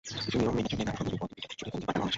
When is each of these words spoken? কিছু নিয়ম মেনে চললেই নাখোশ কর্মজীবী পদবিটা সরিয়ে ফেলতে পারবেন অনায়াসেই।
কিছু 0.23 0.35
নিয়ম 0.39 0.53
মেনে 0.57 0.67
চললেই 0.69 0.87
নাখোশ 0.87 0.99
কর্মজীবী 1.21 1.21
পদবিটা 1.21 1.47
সরিয়ে 1.59 1.71
ফেলতে 1.73 1.85
পারবেন 1.87 1.99
অনায়াসেই। 2.01 2.09